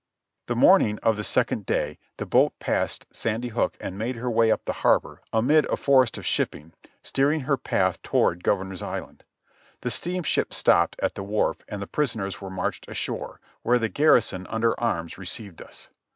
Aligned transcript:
The 0.47 0.55
morning 0.55 0.97
of 1.03 1.15
the 1.15 1.23
second 1.23 1.67
day 1.67 1.99
the 2.17 2.25
boat 2.25 2.57
passed 2.57 3.05
Sandy 3.11 3.49
Hook 3.49 3.77
and 3.79 3.99
made 3.99 4.15
her 4.15 4.31
way 4.31 4.49
up 4.49 4.65
the 4.65 4.73
harbor 4.81 5.21
amid 5.31 5.65
a 5.65 5.77
forest 5.77 6.17
of 6.17 6.25
shipping, 6.25 6.73
steer 7.03 7.31
ing 7.31 7.41
her 7.41 7.55
path 7.55 8.01
toward 8.01 8.43
Governor's 8.43 8.81
Island. 8.81 9.25
The 9.81 9.91
steamship 9.91 10.55
stopped 10.55 10.95
at 11.03 11.13
the 11.13 11.21
wharf 11.21 11.57
and 11.69 11.83
the 11.83 11.85
prisoners 11.85 12.41
were 12.41 12.49
marched 12.49 12.89
ashore, 12.89 13.39
where 13.61 13.77
the 13.77 13.89
garrison 13.89 14.47
under 14.47 14.73
arms 14.79 15.19
received 15.19 15.61
us. 15.61 15.89